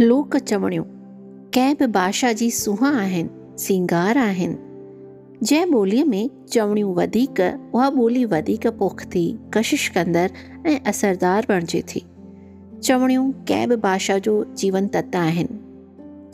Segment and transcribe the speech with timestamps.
[0.00, 0.82] लोक चवणियूं
[1.54, 7.40] कंहिं बि भाषा जी सुंहां आहिनि, सिंगार आहिनि। जंहिं ॿोलीअ में चवणियूं वधीक,
[7.74, 9.22] उहा ॿोली वधीक पुख़्ती
[9.54, 10.30] कशिश कंदड़
[10.66, 12.00] ऐं असरदार बणिजे थी।
[12.82, 15.58] चवणियूं कंहिं बि भाषा जो जीवन तत्व आहिनि।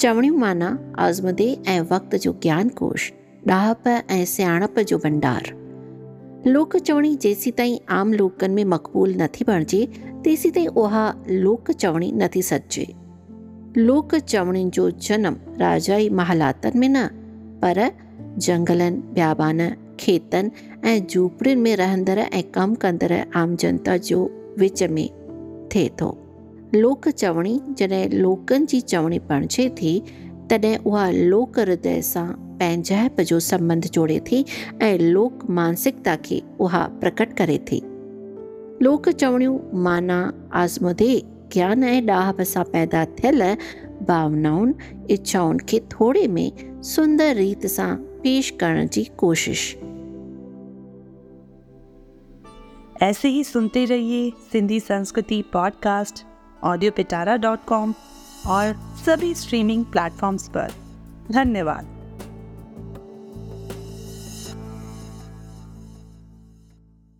[0.00, 0.68] चवणियूं माना
[0.98, 3.12] आज़मदे ऐं वक़्त जो ज्ञान कोश
[3.48, 5.48] ॾाहप ऐं सियाणप जो भंडार।
[6.46, 9.86] लोक चवणी जेसी ताईं आम लोकनि में मक़बूल नथी बणिजे,
[10.24, 13.03] तेसी ताईं उहा लोक चवणी नथी सचिजे
[13.76, 17.06] लोक चवणियुनि जो जनमु राजाई महालातनि में न।
[17.62, 17.90] पर
[18.38, 20.50] जंगलनि, ब्याबान, खेतनि
[20.88, 24.20] ऐं झूपड़ियुनि में रहंदड़ ऐं कमु कंदड़ आम जनता जो
[24.58, 25.08] विच में
[26.00, 26.10] थो
[26.74, 30.00] लोक चवणी जॾहिं लोकनि जी चवणी बणिजे थी,
[30.50, 32.26] तॾहिं उहा लोक हृदय सां
[32.58, 34.44] पंहिंजाइप जो संबंध जोड़े थी
[34.82, 37.82] ऐं लोक मानसिकता खे उहा प्रकट करे थी।
[38.82, 41.22] लोक चवणियूं माना आज़मदे
[41.54, 43.54] ज्ञान ऐं ॾाहप सां पैदा थियल,
[44.02, 44.74] भावनाउनि
[45.10, 49.76] इच्छाउनि खे थोरे में सुंदर रीत सां पेश करण की कोशिश।
[53.02, 56.24] ऐसे ही सुनते रहिए सिंधी संस्कृति podcast
[56.64, 57.94] audio Pitara dot com
[58.46, 58.74] और
[59.06, 60.72] सभी स्ट्रीमिंग प्लेटफॉर्म्स पर।
[61.32, 62.03] धन्यवाद।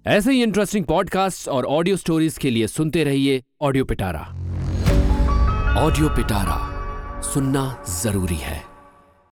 [0.07, 4.21] ऐसे ही इंटरेस्टिंग पॉडकास्ट और ऑडियो स्टोरीज के लिए सुनते रहिए ऑडियो पिटारा
[5.85, 8.74] ऑडियो पिटारा सुनना ज़रूरी है।